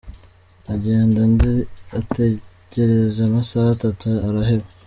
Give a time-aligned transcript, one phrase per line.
[0.73, 1.51] agenda undi
[1.99, 4.67] ategereza amasaha atatu araheba.